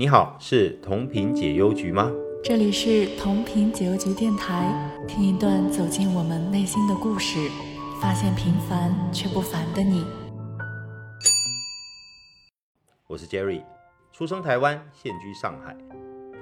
[0.00, 2.10] 你好，是同频解忧局吗？
[2.42, 7.50] 这里是同频解忧局电台，听一段走进我们内心的故事，
[8.00, 10.06] 发现平凡却不凡的你。
[13.08, 13.62] 我是 Jerry，
[14.10, 15.76] 出生台湾，现居上海，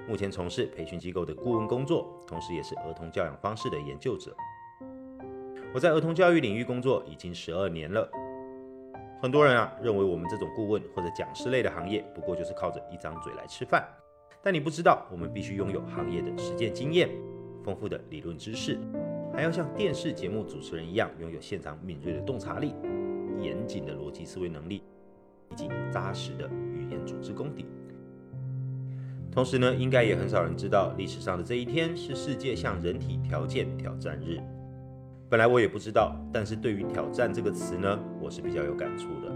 [0.08, 4.36] 目前从事培训机构的顾问工作，同时也是儿童教养方式的研究者。
[5.74, 8.08] 我在儿童教育领域工作已经十二年了。
[9.20, 13.86] 很多人啊认为我们这种顾问或者讲师类的行业，不过就是靠着一张嘴来吃饭。
[14.40, 17.10] 但你不知道，我们必须拥有行业的实践经验、
[17.64, 18.78] 丰富的理论知识，
[19.34, 22.74] 还要像电视节目主持人一样，拥有现场敏锐的洞察力、
[23.40, 24.84] 严谨的逻辑思维能力，
[25.50, 27.66] 以及扎实的语言组织功底。
[29.32, 34.40] 同时呢，应该也很少人知道，历史上的这一天是世界向人体条件挑战日。
[35.30, 39.30] 本来我也不知道，但是对于“挑战”这个词呢，我是比较有感触的。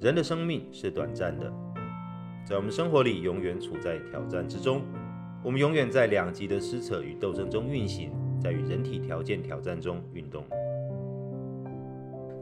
[0.00, 1.50] 人的生命是短暂的，
[2.46, 4.82] 在我们生活里永远处在挑战之中，
[5.42, 10.44] 我们永远在两极的撕扯与斗争中运行，在与人体条件挑战中运动。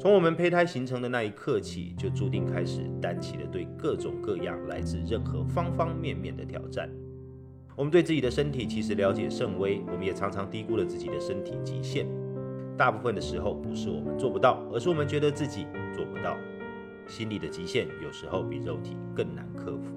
[0.01, 6.91] 从我们胚胎形成的那一刻起，就注定开始担起了对各种各样来自任何方方面面的挑战。
[7.77, 12.07] 我们对自己的身体其实了解甚微，我们也常常低估了自己的身体极限。
[12.75, 16.39] 大部分的时候不是我们做不到，而是我们觉得自己做不到。
[17.07, 19.93] 心理的极限有时候比肉体更难克服。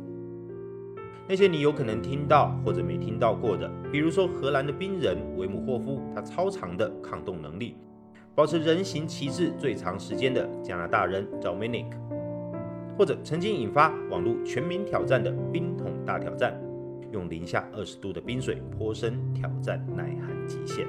[1.26, 7.76] 那些你有可能听到或者没听到过的，比如说荷兰的冰人维姆霍夫，他超长的抗冻能力；
[8.36, 11.86] 保持人形旗帜最长时间的加拿大人 Dominic，
[12.98, 16.60] 或者曾经引发网络全民挑战的冰桶大挑战。
[17.12, 20.88] 用零下二十度的冰水泼身挑战耐寒极限。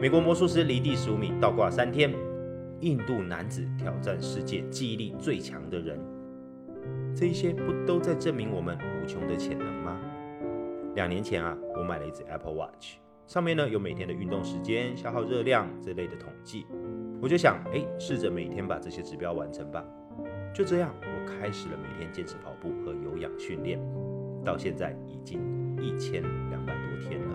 [0.00, 2.12] 美国魔术师离地十五米倒挂三天。
[2.80, 5.98] 印度男子挑战世界记忆力最强的人。
[7.12, 10.00] 这一些不都在证明我们无穷的潜能吗？
[10.94, 16.66] 两年前啊，我买了一只 Apple Watch，上面呢有每天的运动时间、消耗热量这类的统计。
[17.20, 19.84] 我就想，哎，试着每天把这些指标完成吧。
[20.54, 23.80] 就这样，我开始了每天坚持跑步和有氧训练。
[24.44, 25.40] 到现在已经
[25.80, 27.28] 一千两百多天了。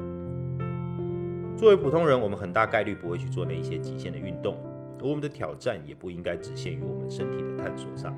[1.56, 4.58] 作为普通人，我们很大概率不会去做那一些极限的运动，
[5.00, 8.14] 而我们的挑战也不应该只限于我们身体的探索上。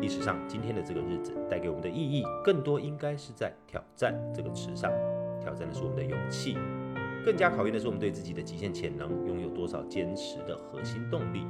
[0.00, 4.90] 历史上，今天的这个日子带给我们的意义，更多应该是在“挑战”这个词上。
[5.40, 6.58] 挑战的是我们的勇气，
[7.24, 11.46] 更加考验的是我们对自己的极限潜能拥有多少坚持的核心动力。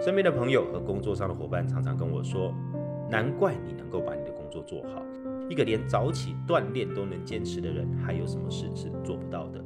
[0.00, 2.54] 身边的朋友和工作上的伙伴常常跟我说。
[3.10, 5.02] 难怪你能够把你的工作做好。
[5.48, 9.62] 一个连早起锻炼都能坚持的人，还有什么事是做不到的？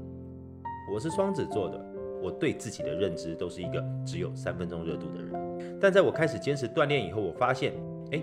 [0.93, 1.81] 我是双子座的，
[2.23, 5.79] 我对自己的认知都是一个只有三分钟热度的人。
[5.81, 7.75] 但在我开始坚持锻炼以后，我发现，
[8.11, 8.23] 哎，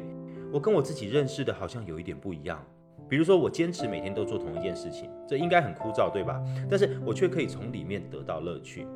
[0.51, 2.61] 我跟我自己认识的好像有一点不一样。
[3.07, 6.43] 比如说，我坚持每天都做同一件事情，这应该很枯燥，对吧？
[6.67, 8.87] 但是我却可以从里面得到乐趣。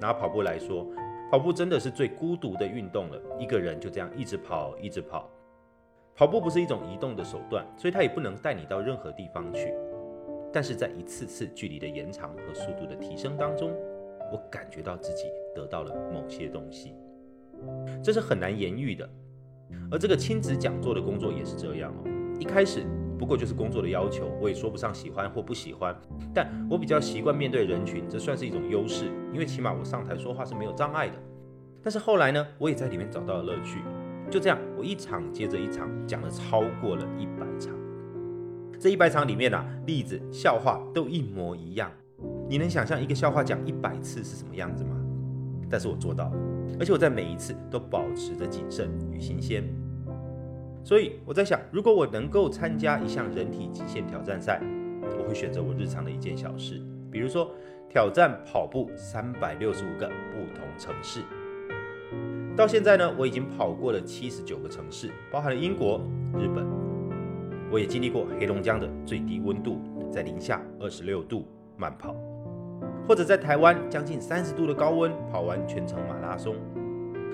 [0.00, 0.86] 拿跑步来说，
[1.30, 5.28] 跑步真的是最孤独的运动了，一个人就这样一直跑，一直跑。
[6.16, 9.74] 跑步不是一种移动的手段，所以它也不能带你到任何地方去。
[10.50, 13.70] 但是在一次次距离的延长和速度的提升当中，
[14.32, 15.24] 我感觉到自己
[15.54, 16.94] 得到了某些东西，
[18.02, 19.06] 这是很难言喻的。
[19.90, 22.08] 而这个亲子讲座的工作也是这样哦。
[22.40, 22.86] 一开始
[23.18, 25.94] 不过就是工作的要求，我也说不上喜欢或不喜欢，
[26.32, 31.16] 但我比较习惯面对人群，这算是一种优势，因为起码我上台说话是没有障碍的。
[31.82, 33.80] 但是后来呢，我也在里面找到了乐趣。
[34.30, 37.74] 就这样，我一场接着一场讲了超过了一百场。
[38.78, 41.90] 这一百场里面啊，例子、笑话都一模一样。
[42.48, 44.96] 你能想象一个笑话讲一百次是什么样子吗？
[45.70, 46.36] 但是我做到了，
[46.78, 49.64] 而且我在每一次都保持着谨慎与新鲜。
[50.84, 54.60] 所以我在想，如果我能够参加一项人体极限挑战赛，
[55.18, 57.50] 我会选择我日常的一件小事，比如说
[57.88, 61.22] 挑战跑步三百六十五个不同城市。
[62.56, 66.00] 到现在呢，我已经跑过了七十九个城市，包含了英国、
[66.38, 66.66] 日本。
[67.70, 69.78] 我也经历过黑龙江的最低温度
[70.10, 72.14] 在零下二十六度慢跑，
[73.06, 76.56] 或者在台湾将近三十度的高温跑完全程马拉松。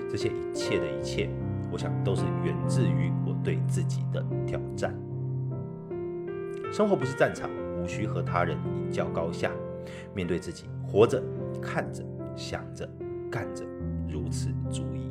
[0.09, 1.29] 这些一切的一切，
[1.71, 4.93] 我想都是源自于我对自己的挑战。
[6.69, 7.49] 生活不是战场，
[7.81, 8.57] 无需和他人
[8.89, 9.51] 一较高下。
[10.13, 11.23] 面对自己，活着、
[11.61, 12.03] 看着、
[12.35, 12.89] 想着、
[13.31, 13.63] 干着，
[14.09, 15.01] 如此足矣。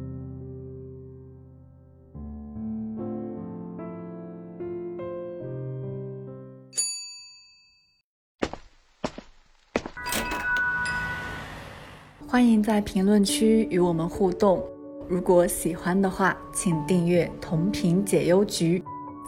[12.27, 14.65] 欢迎在评论区与我们互动，
[15.07, 18.83] 如果喜欢的话，请订阅同频解忧局，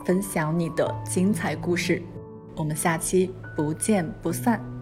[0.06, 2.02] 分享你的精彩故事。
[2.56, 4.73] 我们下期不见不散。